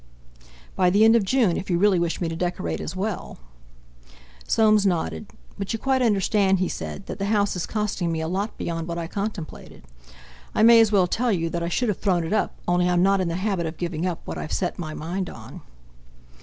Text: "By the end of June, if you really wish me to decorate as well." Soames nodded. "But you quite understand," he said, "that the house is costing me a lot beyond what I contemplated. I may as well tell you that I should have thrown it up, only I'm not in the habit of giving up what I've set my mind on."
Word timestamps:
"By 0.75 0.89
the 0.89 1.05
end 1.05 1.15
of 1.15 1.23
June, 1.23 1.57
if 1.57 1.69
you 1.69 1.77
really 1.77 1.99
wish 1.99 2.21
me 2.21 2.27
to 2.27 2.35
decorate 2.35 2.81
as 2.81 2.95
well." 2.95 3.37
Soames 4.47 4.83
nodded. 4.83 5.27
"But 5.59 5.73
you 5.73 5.77
quite 5.77 6.01
understand," 6.01 6.57
he 6.57 6.69
said, 6.69 7.05
"that 7.05 7.19
the 7.19 7.25
house 7.27 7.55
is 7.55 7.67
costing 7.67 8.11
me 8.11 8.19
a 8.19 8.27
lot 8.27 8.57
beyond 8.57 8.87
what 8.87 8.97
I 8.97 9.05
contemplated. 9.05 9.83
I 10.55 10.63
may 10.63 10.79
as 10.79 10.91
well 10.91 11.05
tell 11.05 11.31
you 11.31 11.51
that 11.51 11.61
I 11.61 11.69
should 11.69 11.89
have 11.89 11.99
thrown 11.99 12.23
it 12.23 12.33
up, 12.33 12.55
only 12.67 12.89
I'm 12.89 13.03
not 13.03 13.21
in 13.21 13.27
the 13.27 13.35
habit 13.35 13.67
of 13.67 13.77
giving 13.77 14.07
up 14.07 14.21
what 14.25 14.39
I've 14.39 14.51
set 14.51 14.79
my 14.79 14.95
mind 14.95 15.29
on." 15.29 15.61